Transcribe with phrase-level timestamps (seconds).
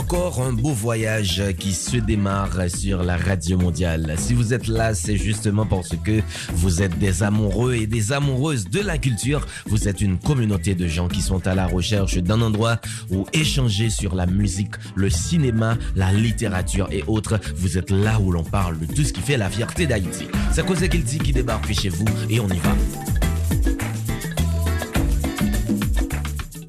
[0.00, 4.14] Encore un beau voyage qui se démarre sur la radio mondiale.
[4.16, 6.22] Si vous êtes là, c'est justement parce que
[6.54, 9.46] vous êtes des amoureux et des amoureuses de la culture.
[9.66, 12.78] Vous êtes une communauté de gens qui sont à la recherche d'un endroit
[13.10, 17.38] où échanger sur la musique, le cinéma, la littérature et autres.
[17.54, 20.28] Vous êtes là où l'on parle de tout ce qui fait la fierté d'Haïti.
[20.50, 22.74] C'est Cause Kilti qui débarque chez vous et on y va.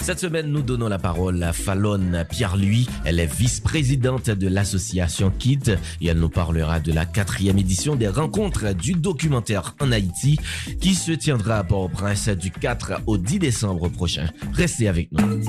[0.01, 2.87] Cette semaine, nous donnons la parole à Fallon Pierre-Louis.
[3.05, 8.07] Elle est vice-présidente de l'association KIT et elle nous parlera de la quatrième édition des
[8.07, 10.39] rencontres du documentaire en Haïti
[10.81, 14.27] qui se tiendra à Port-au-Prince du 4 au 10 décembre prochain.
[14.53, 15.43] Restez avec nous.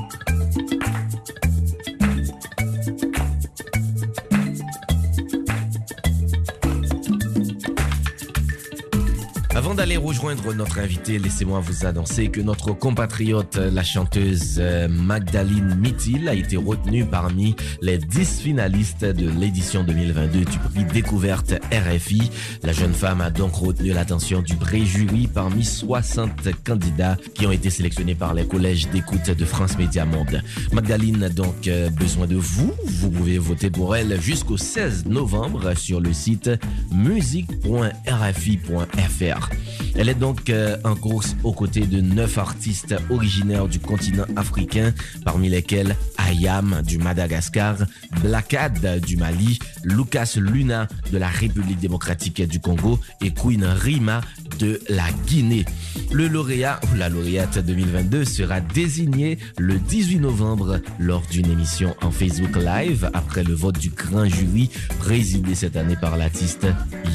[9.72, 15.74] Avant d'aller rejoindre notre invité, laissez-moi vous annoncer que notre compatriote, la chanteuse euh, Magdalene
[15.76, 22.30] Mittil, a été retenue parmi les 10 finalistes de l'édition 2022 du prix Découverte RFI.
[22.62, 26.30] La jeune femme a donc retenu l'attention du pré-jury parmi 60
[26.66, 30.42] candidats qui ont été sélectionnés par les collèges d'écoute de France Média Monde.
[30.72, 32.74] Magdalene a donc euh, besoin de vous.
[32.84, 36.50] Vous pouvez voter pour elle jusqu'au 16 novembre sur le site
[36.90, 39.48] musique.rfi.fr.
[39.94, 44.92] Elle est donc euh, en course aux côtés de neuf artistes originaires du continent africain,
[45.24, 47.76] parmi lesquels Ayam du Madagascar,
[48.22, 54.22] Blacad du Mali, Lucas Luna de la République démocratique du Congo et Queen Rima
[54.58, 55.64] de la Guinée.
[56.12, 62.10] Le lauréat ou la lauréate 2022 sera désigné le 18 novembre lors d'une émission en
[62.10, 66.66] Facebook Live après le vote du grand jury présidé cette année par l'artiste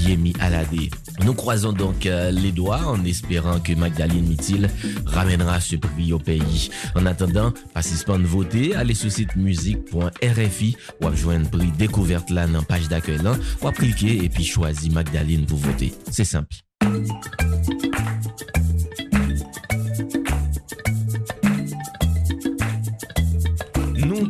[0.06, 0.90] Yemi Alade.
[1.24, 4.70] Nous croisons donc euh, les doigts en espérant que Magdalene Mittil
[5.06, 6.70] ramènera ce prix au pays.
[6.96, 12.64] En attendant, participant de voter, allez sur site musique.rfi ou joindre prix découverte là dans
[12.64, 15.94] page d'accueil là, ou cliquer et puis choisir Magdalene pour voter.
[16.12, 16.56] C'est simple.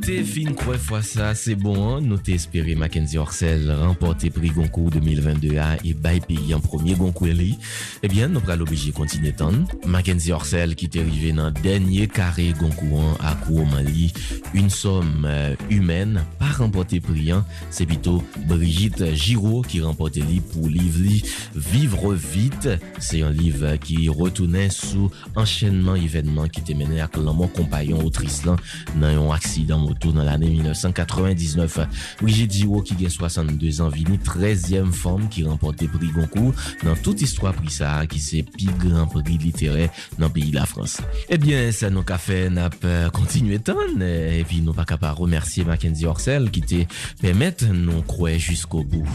[0.07, 1.99] T'es fin quoi fois ça, c'est bon, hein?
[1.99, 6.95] nous t'es espéré Mackenzie Orsel remporter prix Goncourt 2022 à et bail pays en premier
[6.95, 7.57] Goncourt li.
[8.03, 9.51] Eh bien, nous pral obligé continuer tant.
[9.85, 13.35] Mackenzie Orsel qui t'est arrivé dans dernier carré Goncourt à
[13.69, 14.13] Mali,
[14.53, 17.45] une somme euh, humaine, pas remporté prix, hein?
[17.69, 21.21] c'est plutôt Brigitte Giraud qui remportait li pour livre li
[21.53, 22.69] Vivre vite.
[22.99, 28.45] C'est un livre qui retournait sous enchaînement événement qui était mené à l'amour compagnon autrice
[28.45, 28.55] là
[28.95, 31.79] dans un accident moto dans l'année 1999.
[32.21, 36.53] Brigitte Giraud qui a 62 ans, vini 13e femme qui remportait prix Goncourt
[36.83, 40.55] dans toute histoire prix ça qui c'est plus grand prix littéraire dans le pays de
[40.55, 40.97] la France.
[41.29, 45.17] Eh bien, ça nous a fait n'a pas continué tant et puis nous pas capable
[45.17, 46.83] remercier Mackenzie Orsel qui te
[47.21, 49.09] permettre nous croire jusqu'au bout.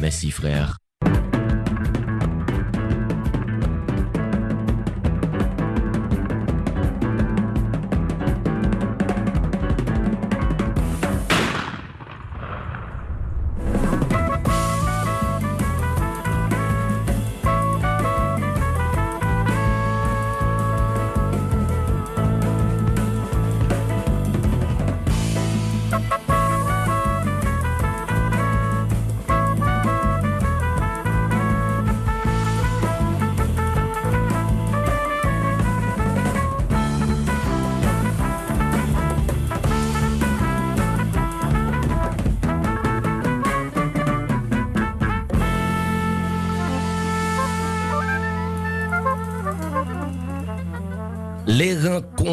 [0.00, 0.76] Merci frère.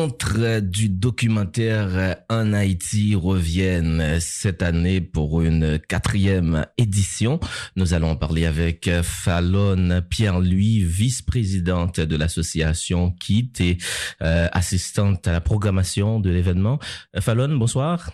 [0.08, 7.42] Rencontres du documentaire en Haïti reviennent cette année pour une quatrième édition.
[7.76, 13.78] Nous allons parler avec Fallon Pierre-Louis, vice-présidente de l'association KIT et
[14.22, 16.80] euh, assistante à la programmation de l'événement.
[17.20, 18.12] Fallon, bonsoir.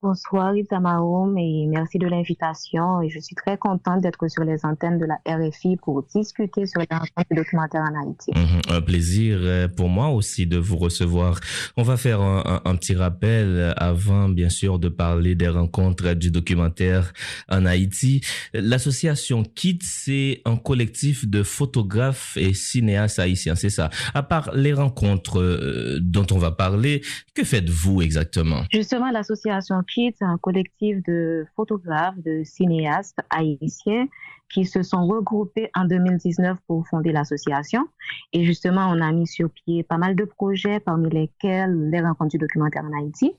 [0.00, 3.02] Bonsoir Isamaoum et merci de l'invitation.
[3.02, 6.80] Et je suis très contente d'être sur les antennes de la RFI pour discuter sur
[6.80, 8.30] les rencontres documentaires en Haïti.
[8.30, 8.76] Mhm.
[8.76, 11.40] un plaisir euh, pour moi aussi de vous recevoir.
[11.76, 17.12] On va faire un, petit rappel avant, bien sûr, de parler des rencontres du documentaire
[17.48, 18.20] en Haïti.
[18.54, 23.90] L'association KIT, c'est un collectif de photographes et cinéastes haïtiens, c'est ça.
[24.14, 27.02] À part les rencontres euh, dont on va parler,
[27.34, 28.62] que faites-vous exactement?
[28.72, 34.06] Justement, l'association c'est un collectif de photographes, de cinéastes haïtiens
[34.52, 37.86] qui se sont regroupés en 2019 pour fonder l'association.
[38.32, 42.30] Et justement, on a mis sur pied pas mal de projets, parmi lesquels les rencontres
[42.30, 43.32] du documentaire en Haïti.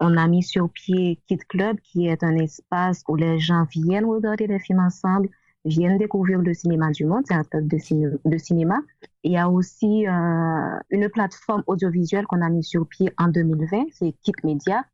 [0.00, 4.06] On a mis sur pied Kid Club, qui est un espace où les gens viennent
[4.06, 5.28] regarder des films ensemble,
[5.64, 8.78] viennent découvrir le cinéma du monde, c'est un club de, cinéma.
[9.22, 13.86] Il y a aussi euh, une plateforme audiovisuelle qu'on a mis sur pied en 2020,
[13.92, 14.84] c'est Kid Media,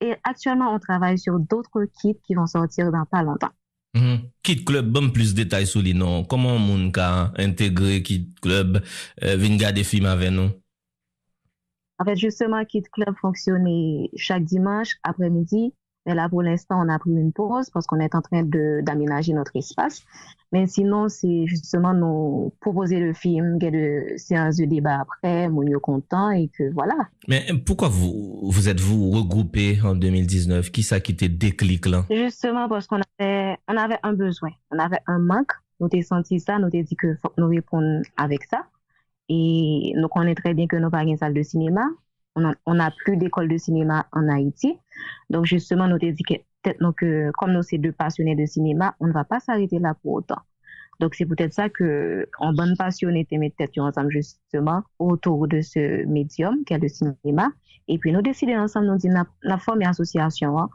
[0.00, 3.52] et actuellement, on travaille sur d'autres kits qui vont sortir dans pas longtemps.
[3.94, 4.28] Mhm.
[4.42, 6.24] Kit Club, bon plus de détails sur les noms.
[6.24, 7.00] Comment on peut
[7.38, 8.82] intégrer Kit Club,
[9.22, 10.50] euh, venir des films avec nous?
[11.98, 15.72] En fait, justement, Kit Club fonctionnait chaque dimanche après-midi
[16.06, 19.32] mais là, pour l'instant, on a pris une pause parce qu'on est en train d'aménager
[19.32, 20.02] notre espace.
[20.52, 25.00] Mais sinon, c'est justement nous proposer le film, qu'il y ait de séances de débat
[25.00, 26.94] après, mon content et que voilà.
[27.26, 30.70] Mais pourquoi vous, vous êtes-vous regroupé en 2019?
[30.70, 32.04] Qui ça qui était déclic là?
[32.10, 35.52] Justement parce qu'on avait, on avait un besoin, on avait un manque.
[35.80, 38.66] Nous avons senti ça, nous avons dit que faut nous répondre avec ça.
[39.28, 41.82] Et nous connaissons très bien que nous n'avons pas une salle de cinéma
[42.36, 44.78] on n'a plus d'école de cinéma en Haïti.
[45.30, 49.24] Donc, justement, nous dit que comme nous sommes deux passionnés de cinéma, on ne va
[49.24, 50.40] pas s'arrêter là pour autant.
[51.00, 56.04] Donc, c'est peut-être ça que, en bonne passionnée, nous têtes ensemble justement autour de ce
[56.06, 57.50] médium qu'est le cinéma.
[57.88, 59.58] Et puis, nous décidons ensemble, nous disons, la,
[59.88, 60.70] association, hein,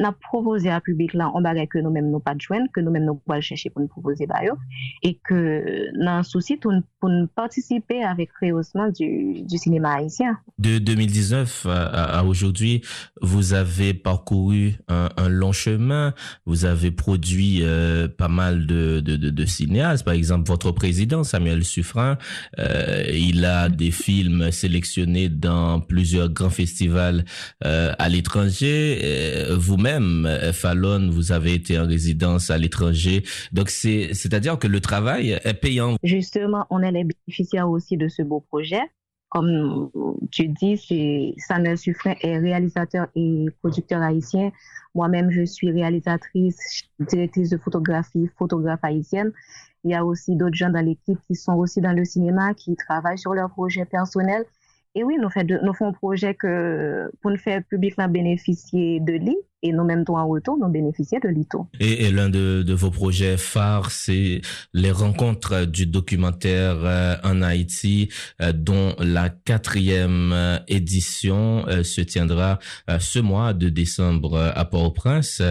[0.00, 3.14] n'a proposé à public là bagay que nous-mêmes nous pas de joindre que nous-mêmes nous
[3.14, 4.58] pouvons chercher pour nous proposer d'ailleurs
[5.02, 10.38] et que dans souci pour, nous participer avec rehaussement du, du cinéma haïtien.
[10.58, 12.82] De 2019 à, aujourd'hui,
[13.20, 16.14] vous avez parcouru un, long chemin,
[16.46, 22.16] vous avez produit euh, pas mal de, de, cinéastes, par exemple votre président Samuel Suffren,
[22.58, 27.24] euh, il a des films sélectionnés dans plusieurs grands festivals
[27.64, 29.46] euh, à l'étranger.
[29.56, 33.22] vous même euh, Fallon, vous avez été en résidence à l'étranger.
[33.52, 35.96] Donc, c'est, c'est-à-dire que le travail est payant.
[36.02, 38.80] Justement, on est les bénéficiaires aussi de ce beau projet.
[39.28, 39.90] Comme
[40.32, 40.76] tu dis,
[41.38, 44.50] Samuel Suffren est réalisateur et producteur haïtien.
[44.94, 49.30] Moi-même, je suis réalisatrice, directrice de photographie, photographe haïtienne.
[49.84, 52.74] Il y a aussi d'autres gens dans l'équipe qui sont aussi dans le cinéma, qui
[52.74, 54.44] travaillent sur leurs projets personnels.
[54.96, 59.72] Et oui, nous faisons un projet que, pour nous faire publiquement bénéficier de lui et
[59.72, 61.66] nous-mêmes, en retour, nous bénéficier de l'ITO.
[61.80, 64.40] Et, l'un de, de, vos projets phares, c'est
[64.72, 68.08] les rencontres du documentaire euh, en Haïti,
[68.40, 72.58] euh, dont la quatrième euh, édition se tiendra
[72.98, 75.42] ce mois de décembre à Port-au-Prince.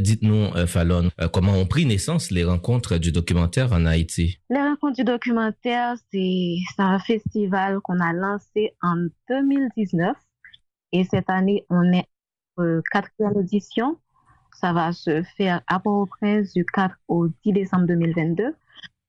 [0.00, 4.38] Dites-nous, Fallon, comment ont pris naissance les rencontres du documentaire en Haïti?
[4.50, 8.96] Les rencontres du documentaire, c'est un festival qu'on a lancé en
[9.28, 10.16] 2019.
[10.92, 12.06] Et cette année, on est
[12.90, 13.98] quatrième édition.
[14.54, 18.54] Ça va se faire à Port-au-Prince du 4 au 10 décembre 2022.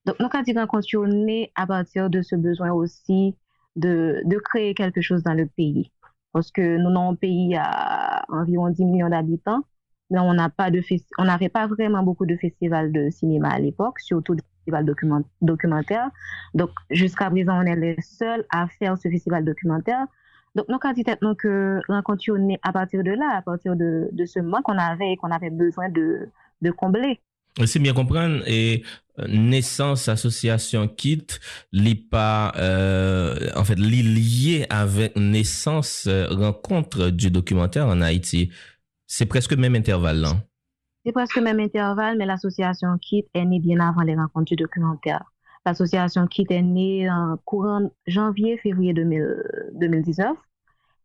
[0.05, 3.35] Donc, nous avons continué à partir de ce besoin aussi
[3.75, 5.91] de, créer quelque chose dans le pays.
[6.33, 9.63] Parce que nous avons un pays à environ 10 millions d'habitants,
[10.09, 10.69] mais on n'a pas
[11.19, 14.85] n'avait pas vraiment beaucoup de festivals de cinéma à l'époque, surtout des festivals
[15.41, 16.09] documentaires.
[16.53, 20.05] Donc, jusqu'à présent, on est les seuls à faire ce festival documentaire.
[20.55, 22.23] Donc, nous avons dit que rencontre
[22.61, 25.49] à partir de là, à partir de, de ce manque qu'on avait et qu'on avait
[25.49, 26.29] besoin de,
[26.61, 27.19] de combler.
[27.65, 28.43] C'est bien comprendre.
[28.47, 28.83] Et
[29.19, 31.27] euh, naissance association kit,
[31.71, 38.51] li pas euh, en fait li lié avec naissance euh, rencontre du documentaire en Haïti.
[39.05, 40.31] C'est presque le même intervalle là.
[41.05, 44.55] C'est presque le même intervalle, mais l'association KIT est née bien avant les rencontres du
[44.55, 45.23] documentaire.
[45.65, 50.35] L'association KIT est née en courant janvier-février 2019.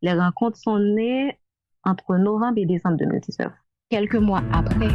[0.03, 1.39] Les rencontres sont nées
[1.85, 3.53] entre novembre et décembre 2019.
[3.91, 4.89] Quelques mois après,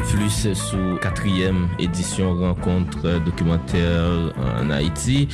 [0.00, 5.28] parler plus sous quatrième édition rencontre documentaire en Haïti.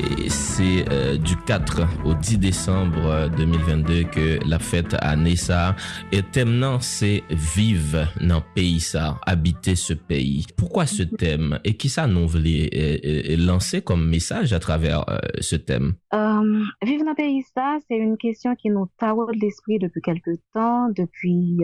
[0.00, 5.76] Et c'est euh, du 4 au 10 décembre 2022 que la fête à Nessa.
[6.10, 10.46] Et thème c'est vivre dans pays ça, habiter ce pays.
[10.56, 11.58] Pourquoi ce thème?
[11.64, 15.04] Et qui ça nous voulait euh, euh, lancer comme message à travers
[15.40, 15.94] ce thème?
[16.12, 20.88] vivre dans le pays ça, c'est une question qui nous taraude l'esprit depuis quelques temps,
[20.90, 21.58] depuis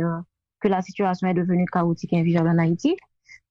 [0.60, 2.96] que la situation est devenue chaotique et invivable en Haïti.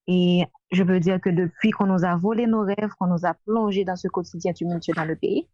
[0.08, 3.34] Et je veux dire que depuis qu'on nous a volé nos rêves, qu'on nous a
[3.46, 5.48] plongé dans ce quotidien tumultueux dans le pays,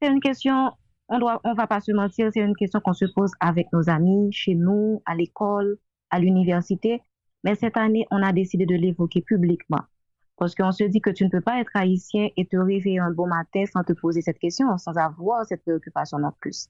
[0.00, 0.72] c'est une question,
[1.08, 3.88] on doit, on va pas se mentir, c'est une question qu'on se pose avec nos
[3.88, 5.78] amis, chez nous, à l'école,
[6.10, 7.02] à l'université.
[7.44, 9.82] Mais cette année, on a décidé de l'évoquer publiquement.
[10.36, 13.12] Parce qu'on se dit que tu ne peux pas être haïtien et te réveiller un
[13.12, 16.68] bon matin sans te poser cette question, sans avoir cette préoccupation en plus.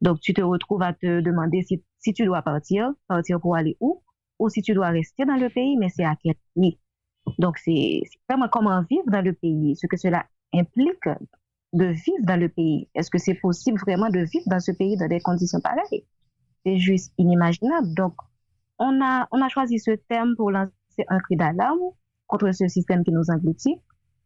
[0.00, 3.76] Donc, tu te retrouves à te demander si, si tu dois partir, partir pour aller
[3.80, 4.02] où,
[4.38, 6.78] ou si tu dois rester dans le pays, mais c'est à quel prix?
[7.38, 11.08] Donc, c'est vraiment comment vivre dans le pays, ce que cela implique
[11.72, 12.88] de vivre dans le pays.
[12.94, 16.04] Est-ce que c'est possible vraiment de vivre dans ce pays dans des conditions pareilles?
[16.64, 17.94] C'est juste inimaginable.
[17.94, 18.14] Donc,
[18.78, 20.72] on a, on a choisi ce thème pour lancer
[21.08, 21.78] un cri d'alarme
[22.26, 23.76] contre ce système qui nous engloutit.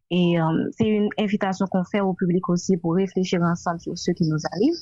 [0.09, 4.11] Et euh, c'est une invitation qu'on fait au public aussi pour réfléchir ensemble sur ce
[4.11, 4.75] qui nous arrive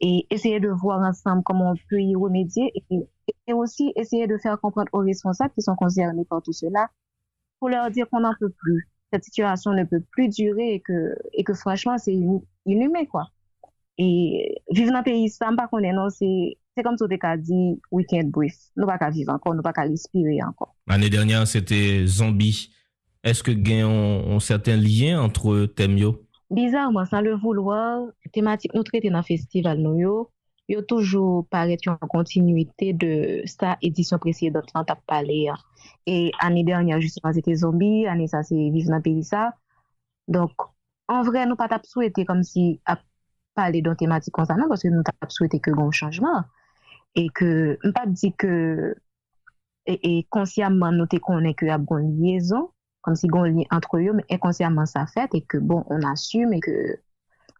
[0.00, 4.60] et essayer de voir ensemble comment on peut y remédier et, aussi essayer de faire
[4.60, 6.88] comprendre aux responsables qui sont concernés par tout cela
[7.58, 8.88] pour leur dire qu'on n'en peut plus.
[9.12, 12.16] Cette situation ne peut plus durer et que, et que franchement, c'est
[12.66, 13.28] inhumain, quoi.
[13.96, 17.80] Et vivre dans un pays sans pas est, non, c'est, c'est comme tout le dit,
[17.90, 18.54] week-end brief.
[18.76, 20.76] Nous pas qu'à vivre encore, nous pas qu'à respirer encore.
[20.86, 22.70] L'année dernière, c'était Zombie.
[23.24, 26.27] Est-ce que y a un certain lien entre Temio?
[26.50, 30.12] Bizarman, san le vouloir, tematik nou trete nan festival nou yo,
[30.68, 35.58] yo toujou paret yon kontinuité de sa edisyon presye dot lan tap pale ya.
[36.08, 39.50] E ane dernya, justement, se te zombi, ane sa se vive nan perisa.
[40.28, 40.64] Donk,
[41.12, 43.04] an vre nou pa tap souwete kom si ap
[43.56, 46.48] pale don tematik konsan nan, koske nou tap souwete ke goun chanjman.
[47.12, 47.50] E ke,
[47.84, 48.54] m pa di ke,
[49.84, 52.70] e, e konsyaman nou te konen ke ap goun liyezon,
[53.08, 56.60] kom si gon li antre yo, men ekonsyamman sa fet, e ke bon, on asume,
[56.60, 56.74] e ke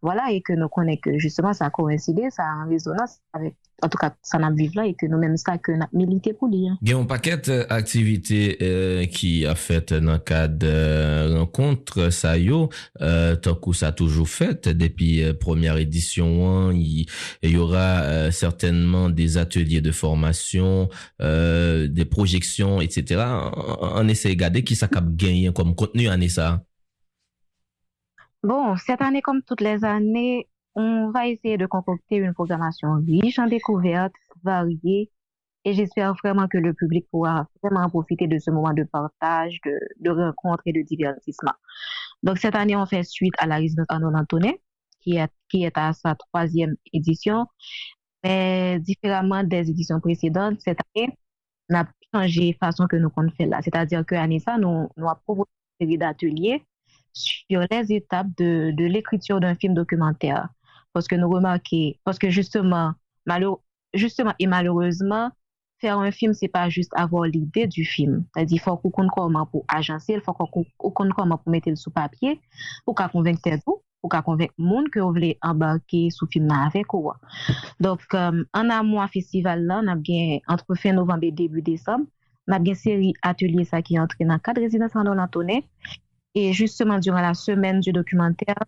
[0.03, 3.55] voilà, et que nous connaissons que justement ça a coïncidé, ça a un résonance avec,
[3.83, 6.33] en tout cas, ça n'a vivre là et que nous même ça que nous milité
[6.33, 6.67] pour lui.
[6.83, 12.11] Il y a un paquet d'activités euh, qui a fait dans le cadre de rencontre,
[12.11, 12.49] ça y
[13.01, 17.07] euh, tant que ça a toujours fait depuis euh, première édition, il,
[17.43, 20.89] y aura euh, certainement des ateliers de formation,
[21.21, 23.23] euh, des projections, etc.
[23.81, 26.63] On, essaie de regarder qui ça a gagné comme contenu en ça.
[28.43, 33.39] Bon, cette année, comme toutes les années, on va essayer de concocter une programmation riche
[33.39, 34.15] en découvertes,
[34.45, 35.11] variée,
[35.65, 39.79] et j'espère vraiment que le public pourra vraiment profiter de ce moment de partage, de,
[40.01, 41.53] de rencontre et de divertissement.
[42.23, 44.61] Donc, cette année, on fait suite à la résidence Arnaud Antonet,
[45.01, 47.47] qui est, qui est à sa troisième édition.
[48.25, 51.17] Mais différemment des éditions précédentes, cette année,
[51.71, 53.61] on a changé la façon que nous comptons faire là.
[53.63, 56.65] C'est-à-dire que ça, nous, nous avons proposé une série d'ateliers
[57.19, 60.49] sur les étapes de, de l'écriture d'un film documentaire.
[60.93, 62.93] Parce que nous remarquons, parce que justement,
[63.95, 65.31] justement et malheureusement,
[65.81, 68.25] faire un film, c'est pas juste avoir l'idée du film.
[68.35, 71.91] C'est-à-dire, il faut qu'on comment pour agencer, il faut qu'on comment pour mettre le sous
[71.91, 72.41] papier,
[72.85, 76.27] pour qu'on convainque tes vous, pour qu'on convainque le monde que vous voulez embarquer sous
[76.27, 77.13] film avec vous.
[77.81, 81.63] Donc, euh, en amont à festival là, on a bien, entre fin novembre et début
[81.63, 82.07] décembre,
[82.49, 85.65] on a bien série atelier ça qui est entré dans le cadre résidence en Dolantonnet,
[86.35, 88.59] Et justement, durant la semaine du documentaire,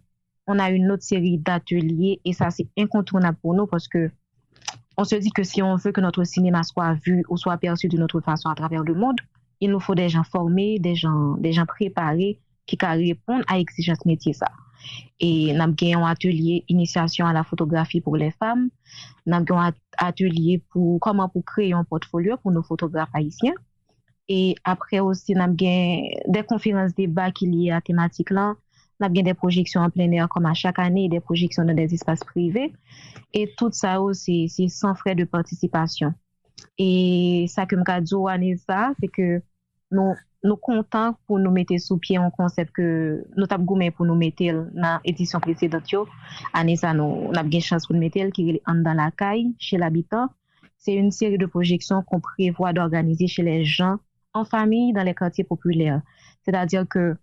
[0.46, 4.10] on a une autre série d'ateliers et ça, c'est incontournable pour nous parce que
[4.96, 7.88] on se dit que si on veut que notre cinéma soit vu ou soit perçu
[7.88, 9.16] d'une autre façon à travers le monde,
[9.60, 14.04] il nous faut des gens formés, des gens, des gens préparés qui peuvent à l'exigence
[14.04, 14.48] métier ça.
[15.18, 18.70] Et nous avons un atelier initiation à la photographie pour les femmes.
[19.26, 23.54] Nous avons un atelier pour comment pour créer un portfolio pour nos photographes haïtiens.
[24.30, 28.54] E apre osi nan gen de konferans deba ki li a tematik lan,
[29.02, 32.22] nan gen de projeksyon an plener kom a chak ane, de projeksyon nan des espas
[32.28, 32.68] prive,
[33.34, 36.14] e tout sa ou se san fre de participasyon.
[36.78, 36.90] E
[37.50, 39.40] sa ke mka djo ane sa, se ke
[39.90, 40.14] nou,
[40.46, 42.86] nou kontan pou nou mette sou pie an konsep ke
[43.34, 46.04] nou tap goumen pou nou mette nan edisyon presedant yo,
[46.54, 49.80] ane sa nou nan gen chans pou nou mette ki an dan la kay, che
[49.82, 50.30] l'habitant,
[50.78, 53.98] se yon seri de projeksyon kon prevoa d'organize che les jan
[54.34, 56.00] en famille dans les quartiers populaires.
[56.44, 57.16] C'est-à-dire que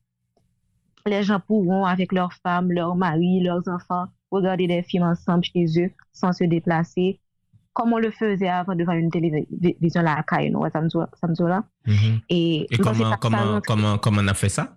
[1.05, 5.65] les gens pourront, avec leurs femmes, leurs maris, leurs enfants, regarder des films ensemble chez
[5.77, 7.19] eux sans se déplacer,
[7.73, 11.63] comme on le faisait avant devant une télévision la caille, nous, là.
[11.85, 12.21] Mm-hmm.
[12.29, 14.75] Et, comment, comment, comment, comment on a fait ça?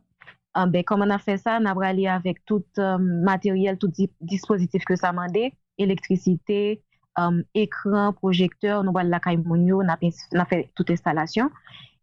[0.53, 1.59] Ah, ben, comment on a fait ça?
[1.61, 6.83] On a bralé avec tout euh, matériel, tout dispositif que ça demandait, électricité,
[7.19, 11.51] euh, écran, projecteur, nous la caille on a fait toute installation.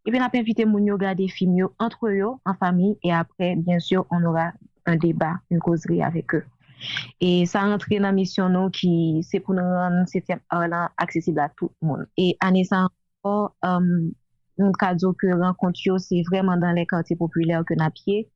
[0.07, 3.11] Et puis, on a invité Mounio à regarder des films entre eux, en famille, et
[3.11, 4.53] après, bien sûr, on aura
[4.85, 6.45] un débat, une causerie avec eux.
[7.19, 10.31] Et ça a entré dans la mission nous qui c'est pour nous rendre cette
[10.97, 12.07] accessible à tout le monde.
[12.15, 12.87] Et année ça
[13.21, 14.09] encore, euh,
[14.59, 18.29] un cadeau que rencontre c'est vraiment dans les quartiers populaires que n'a pied,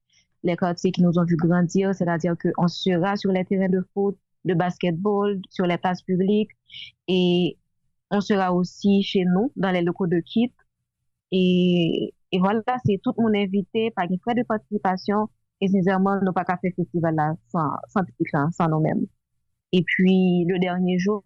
[0.43, 4.17] les quartiers qui nous ont vu grandir, c'est-à-dire qu'on sera sur les terrains de foot,
[4.43, 6.51] de basketball, sur les places publiques
[7.07, 7.57] et
[8.09, 10.51] on sera aussi chez nous dans les locaux de kit.
[11.31, 15.29] Et, voilà, c'est tout le monde invité par une frais de participation
[15.61, 18.01] et sincèrement, nous pas qu'à faire festival là sans, sans,
[18.51, 19.05] sans nous-mêmes.
[19.71, 21.21] Et puis, le dernier jour,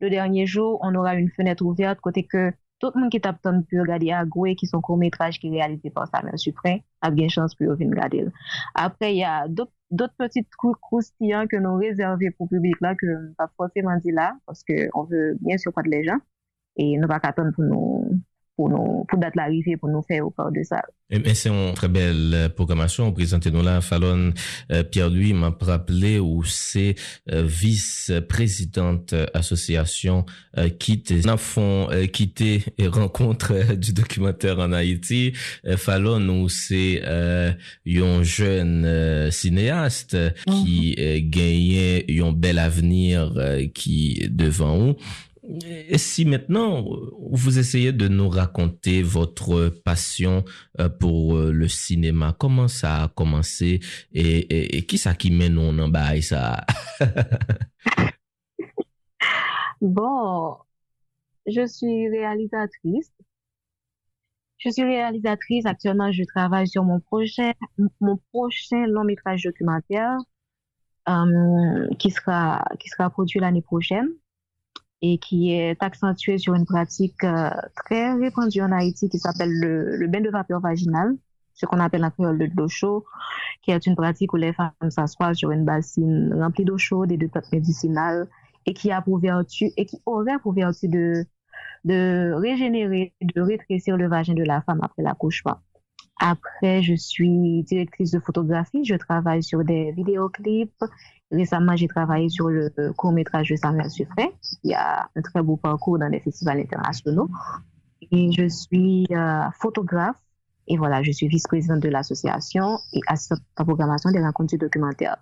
[0.00, 3.40] le dernier jour, on aura une fenêtre ouverte côté que tout le monde qui tape
[3.40, 7.28] tant pu regarder Agoué, qui sont court-métrage qui est réalisé par Samuel Suprême, a bien
[7.28, 8.26] chance pour venir regarder.
[8.74, 10.48] Après, il y a d'autres petites
[10.80, 14.88] croustillants que nous réservés pour le public là, que pas forcément dit là, parce que
[14.94, 16.18] on veut bien sûr pas de les gens.
[16.76, 18.18] Et nous pas qu'attendre pour nous,
[18.56, 20.82] pour nous, pour date l'arrivée, pour nous faire au corps de ça.
[21.10, 23.12] Et, c'est une très belle euh, programmation.
[23.12, 24.32] Présenté nous là, Fallon
[24.70, 26.94] euh, Pierre-Louis m'a rappelé où c'est
[27.30, 30.24] euh, vice-présidente association
[30.56, 35.32] euh, quitte, fond quitter et rencontre du documentaire en Haïti.
[35.76, 40.16] Fallon où c'est un jeune cinéaste
[40.46, 40.94] qui
[41.30, 43.34] gagnait un bel avenir
[43.74, 44.96] qui devant nous.
[45.44, 46.84] Et si maintenant
[47.18, 50.44] vous essayez de nous raconter votre passion
[50.78, 53.80] euh, pour euh, le cinéma, comment ça a commencé
[54.12, 56.64] et, qui ça qui mène en bas ça?
[59.80, 60.58] Bon,
[61.44, 63.10] je suis réalisatrice.
[64.58, 65.66] Je suis réalisatrice.
[65.66, 67.54] Actuellement, je travaille sur mon projet,
[68.00, 70.18] mon prochain long métrage documentaire
[71.08, 74.08] euh, qui sera qui sera produit l'année prochaine
[75.02, 79.96] et qui est accentué sur une pratique euh, très répandue en Haïti qui s'appelle le,
[79.96, 81.16] le, bain de vapeur vaginale,
[81.54, 83.04] ce qu'on appelle en créole le d'eau chaud,
[83.62, 87.16] qui est une pratique où les femmes s'assoient sur une bassine remplie d'eau chaude et
[87.16, 88.28] de plantes médicinales
[88.64, 91.24] et qui a pour vertu et qui aurait pour vertu de
[91.84, 95.58] de régénérer, de rétrécir le vagin de la femme après l'accouchement.
[96.20, 98.84] Après, je suis directrice de photographie.
[98.84, 100.84] Je travaille sur des vidéoclips.
[101.30, 103.88] Récemment, j'ai travaillé sur le court-métrage de Samuel.
[104.62, 107.28] Il y a un très beau parcours dans les festivals internationaux.
[108.12, 110.20] Et je suis euh, photographe.
[110.68, 115.16] Et voilà, je suis vice-présidente de l'association et assistante la programmation des rencontres du documentaire.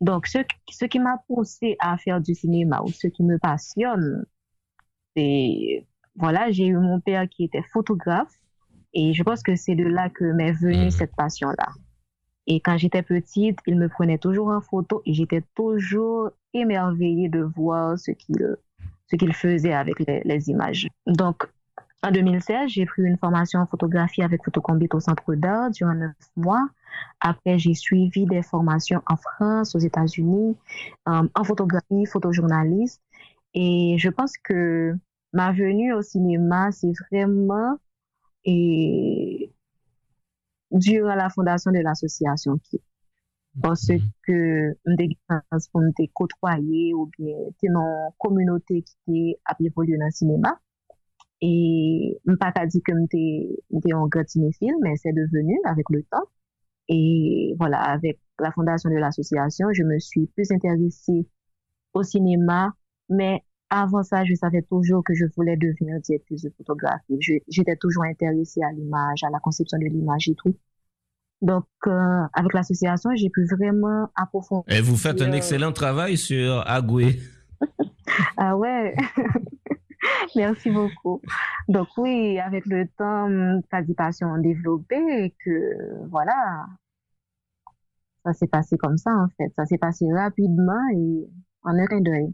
[0.00, 0.38] Donc, ce,
[0.70, 4.26] ce qui m'a poussé à faire du cinéma ou ce qui me passionne,
[5.16, 8.34] c'est, voilà, j'ai eu mon père qui était photographe
[8.98, 10.90] et je pense que c'est de là que m'est venue mm.
[10.90, 11.68] cette passion-là.
[12.46, 17.42] Et quand j'étais petite, il me prenait toujours en photo et j'étais toujours émerveillée de
[17.42, 18.56] voir ce qu'il
[19.08, 20.88] ce qu'il faisait avec les, images.
[21.06, 21.46] Donc,
[22.02, 26.16] en 2016, j'ai pris une formation en photographie avec Photocombit au Centre d'Art durant neuf
[26.34, 26.66] mois.
[27.20, 30.56] Après, j'ai suivi des formations en France, aux États-Unis,
[31.08, 33.00] euh, en photographie, photojournaliste.
[33.54, 34.96] Et je pense que
[35.32, 37.78] ma venue au cinéma, c'est vraiment
[38.46, 39.52] et
[40.70, 42.80] durant la fondation de l'association ki.
[43.64, 44.36] Ponsè ke
[44.84, 50.52] mdè gitans pou mdè kotwaye ou bien tenon kominote ki te ap evolye nan sinema.
[51.40, 51.52] E
[52.28, 56.28] mpa ta di ke mdè an gratine film, men se devenu avèk le top.
[56.88, 61.26] Et voilà, avèk la fondation de l'association, je me suis plus intéressée
[61.94, 62.76] au sinema,
[63.08, 67.18] men avant ça, je savais toujours que je voulais devenir directrice de photographie.
[67.48, 70.56] J'étais toujours intéressée à l'image, à la conception de l'image et tout.
[71.42, 74.74] Donc, euh, avec l'association, j'ai pu vraiment approfondir.
[74.74, 77.20] Et vous faites un excellent travail sur Agoué.
[78.36, 78.94] ah ouais.
[80.36, 81.20] Merci beaucoup.
[81.68, 86.66] Donc oui, avec le temps, ta passion a développé et que voilà,
[88.24, 89.52] ça s'est passé comme ça en fait.
[89.56, 91.28] Ça s'est passé rapidement et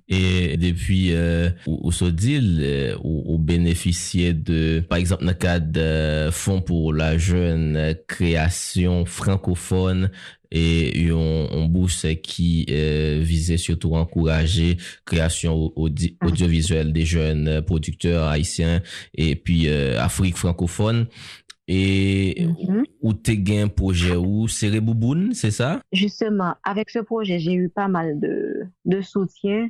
[0.08, 2.96] et depuis, euh, au Sodil, euh,
[3.38, 10.10] bénéficier de, par exemple, dans le cadre de fonds pour la jeune création francophone
[10.52, 18.82] et une bourse qui euh, visait surtout à encourager création audiovisuelle des jeunes producteurs haïtiens
[19.14, 21.06] et puis euh, Afrique francophone.
[21.68, 22.84] Et mm-hmm.
[23.02, 24.48] où t'es un projet où?
[24.48, 24.70] C'est
[25.34, 25.80] c'est ça?
[25.92, 29.68] Justement, avec ce projet, j'ai eu pas mal de, de soutien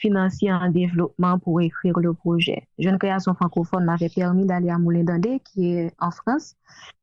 [0.00, 2.66] financier en développement pour écrire le projet.
[2.78, 6.54] Jeune création francophone m'avait permis d'aller à Moulin d'Andé, qui est en France.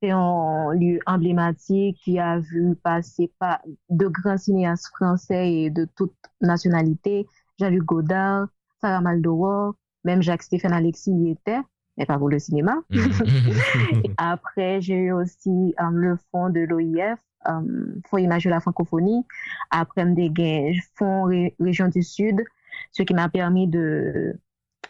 [0.01, 5.87] C'est un lieu emblématique qui a vu passer pas de grands cinéastes français et de
[5.95, 7.27] toute nationalité.
[7.59, 8.47] Jean-Luc Godard,
[8.81, 11.59] Sarah Maldoror, même Jacques-Stéphane Alexis y était,
[11.97, 12.77] mais pas pour le cinéma.
[14.17, 19.25] Après, j'ai eu aussi euh, le fonds de l'OIF, euh, Fonds Image de la francophonie.
[19.71, 21.23] Après, des fonds
[21.59, 22.43] Région du Sud,
[22.91, 24.35] ce qui m'a permis de,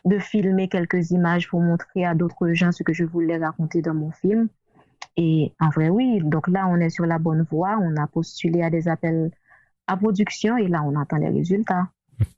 [0.05, 3.93] de filmer quelques images pour montrer à d'autres gens ce que je voulais raconter dans
[3.93, 4.49] mon film.
[5.15, 7.79] Et en vrai, oui, donc là, on est sur la bonne voie.
[7.81, 9.31] On a postulé à des appels
[9.87, 11.87] à production et là, on attend les résultats.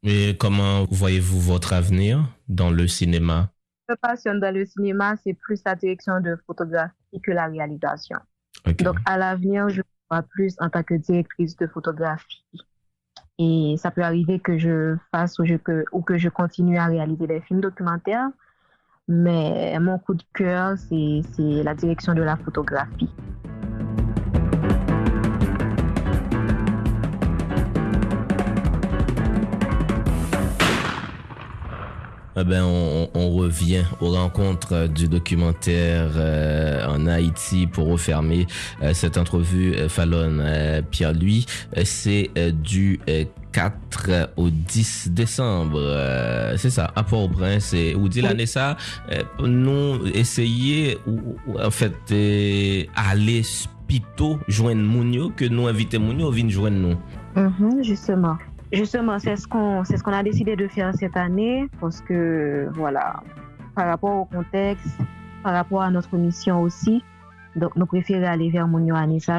[0.04, 3.52] Et comment voyez-vous votre avenir dans le cinéma?
[3.90, 8.18] Me passionne dans le cinéma, c'est plus la direction de photographie que la réalisation.
[8.84, 12.46] Donc, à l'avenir, je vois plus en tant que directrice de photographie.
[13.40, 17.26] Et ça peut arriver que je fasse ou, que, ou que je continue à réaliser
[17.26, 18.30] des films documentaires.
[19.08, 23.10] Mais mon coup de cœur, c'est la direction de la photographie.
[32.40, 38.48] Eh ben, on, revient aux rencontres du documentaire euh, en Haïti pour refermer
[38.82, 39.76] euh, cette entrevue.
[39.76, 40.40] Euh, Fallon
[40.90, 41.46] Pierre-Louis,
[41.84, 43.00] c'est du
[43.52, 45.80] 4 au 10 décembre.
[46.58, 47.74] c'est ça, à Port-au-Prince.
[47.74, 48.78] Et vous l'année ça,
[49.40, 51.94] nous essayer, ou, en fait,
[52.96, 53.42] aller
[53.88, 56.96] plutôt joindre Mounio que nous inviter Mounio vienne joindre nous.
[57.36, 58.38] Mm-hmm, justement.
[58.72, 63.24] Justement, c'est ce qu'on ce qu'on a décidé de faire cette année parce que voilà,
[63.76, 64.98] par rapport au contexte,
[65.44, 67.04] par rapport à notre mission aussi,
[67.56, 69.38] donc nous préférons aller vers Mounio Anissa,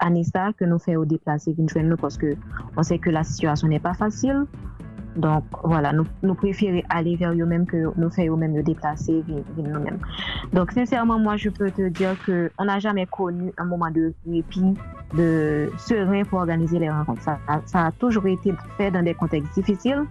[0.00, 2.36] Anissa que nous faire déplacer nous parce que
[2.76, 4.44] on sait que la situation n'est pas facile.
[5.16, 9.98] Donc voilà, nous, préférons aller vers eux-mêmes que nous faire eux-mêmes nous déplacer vers nous-mêmes.
[10.52, 14.12] Donc sincèrement, moi je peux te dire que on n'a jamais connu un moment de
[14.30, 14.74] répit,
[15.16, 17.22] de serein pour organiser les rencontres.
[17.22, 20.04] Ça, ça a toujours été fait dans des contextes difficiles,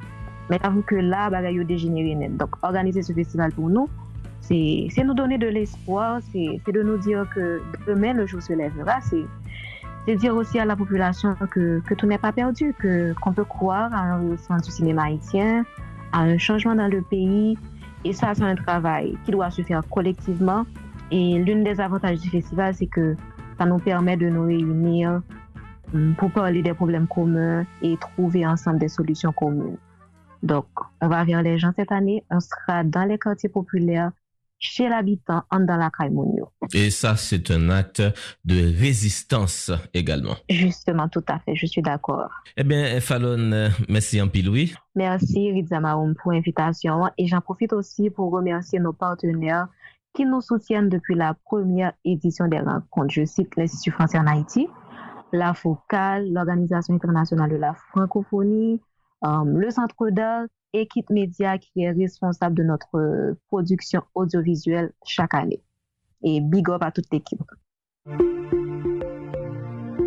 [0.49, 2.35] mais j'avoue que là, bagaille dégénéré net.
[2.35, 3.87] Donc organiser ce festival pour nous,
[4.41, 8.99] c'est nous donner de l'espoir, c'est de nous dire que demain le jour se lèvera,
[9.01, 9.25] c'est
[10.07, 13.93] c'est dire aussi à la population que, tout n'est pas perdu, que qu'on peut croire
[13.93, 15.65] à un ressenti du cinéma haïtien,
[16.13, 17.57] à un changement dans le pays.
[18.05, 20.65] Et ça, c'est un travail qui doit se faire collectivement.
[21.11, 23.17] Et l'une des avantages du festival, c'est que
[23.57, 25.21] ça nous permet de nous réunir
[25.93, 29.77] hum, pour parler des problèmes communs et trouver ensemble des solutions communes.
[30.41, 30.67] Donc,
[31.01, 32.23] on va vers les gens cette année.
[32.29, 34.11] On sera dans les quartiers populaires
[34.59, 36.49] chez l'habitant en dans la Caïmonio.
[36.73, 38.01] Et ça, c'est un acte
[38.43, 40.35] de résistance également.
[40.49, 42.29] Justement, tout à fait, je suis d'accord.
[42.55, 44.73] Eh bien, Fallon, merci un Louis.
[44.95, 49.67] Merci Rizamaoum pour l'invitation et j'en profite aussi pour remercier nos partenaires
[50.13, 53.13] qui nous soutiennent depuis la première édition des rencontres.
[53.13, 54.67] Je cite l'Institut français en Haïti,
[55.31, 58.81] la FOCAL, l'Organisation internationale de la francophonie,
[59.23, 60.45] euh, le Centre d'art
[60.81, 65.61] équipe média qui est responsable de notre euh, production audiovisuelle chaque année.
[66.23, 67.41] Et big up à toute l'équipe.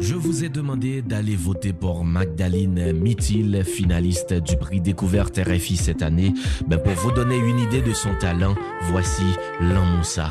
[0.01, 6.03] Je vous ai demandé d'aller voter pour Magdalene Mithil, finaliste du prix découverte RFI cette
[6.03, 6.33] année.
[6.67, 9.25] Ben pour vous donner une idée de son talent, voici
[9.61, 10.31] L'Amoussa.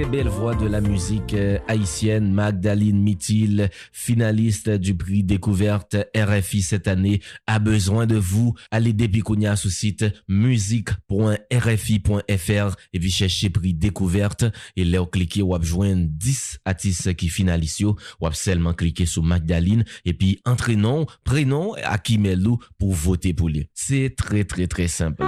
[0.00, 6.62] Très belle voix de la musique euh, haïtienne, Magdalene Mithil, finaliste du prix découverte RFI
[6.62, 8.54] cette année, a besoin de vous.
[8.70, 9.24] Allez depuis
[9.56, 14.44] sur site musique.rfi.fr et puis chercher prix découverte
[14.76, 17.96] et là, cliquez ou joindre 10 artistes qui finalisent ou
[18.34, 23.68] seulement cliquer sur Magdalene et puis entraînons, prénom à Kimelou pour voter pour lui.
[23.74, 25.24] C'est très très très simple.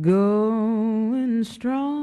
[0.00, 1.96] Going strong.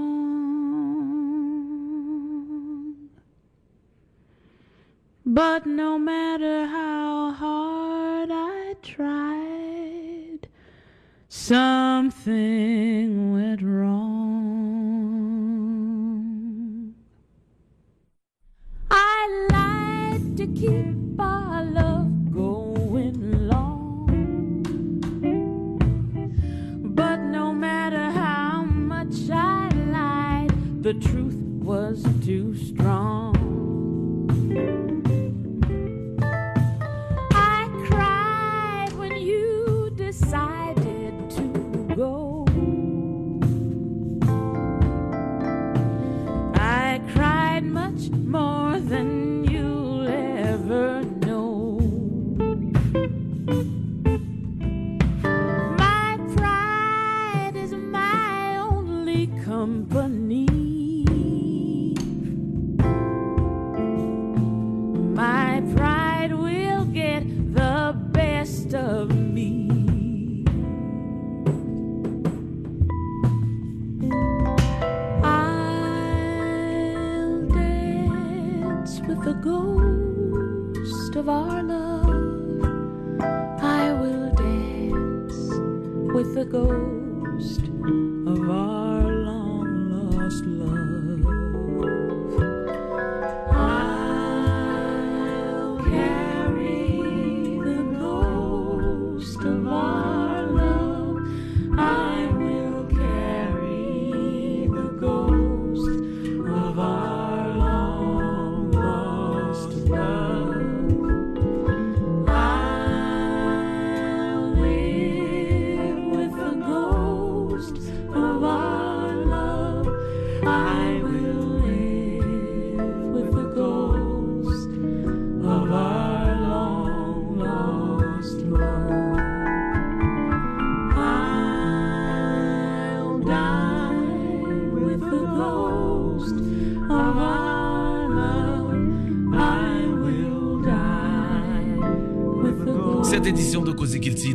[5.25, 10.47] But no matter how hard I tried,
[11.29, 13.32] something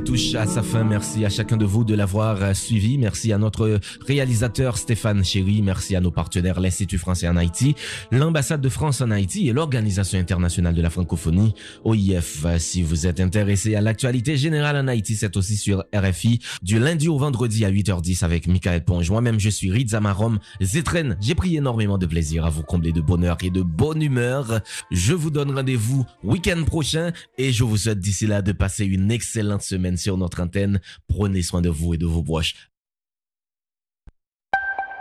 [0.09, 0.85] touche à sa fin.
[0.85, 2.97] Merci à chacun de vous de l'avoir euh, suivi.
[2.97, 5.61] Merci à notre réalisateur Stéphane Chéry.
[5.61, 7.75] Merci à nos partenaires, l'Institut français en Haïti,
[8.11, 11.53] l'ambassade de France en Haïti et l'Organisation internationale de la francophonie,
[11.85, 12.47] OIF.
[12.57, 17.09] Si vous êtes intéressé à l'actualité générale en Haïti, c'est aussi sur RFI du lundi
[17.09, 19.11] au vendredi à 8h10 avec Michael Ponge.
[19.11, 21.19] Moi-même, je suis Rizza Marom Zetren.
[21.21, 24.63] J'ai pris énormément de plaisir à vous combler de bonheur et de bonne humeur.
[24.91, 29.11] Je vous donne rendez-vous week-end prochain et je vous souhaite d'ici là de passer une
[29.11, 30.81] excellente semaine sur notre antenne.
[31.07, 32.55] Prenez soin de vous et de vos proches.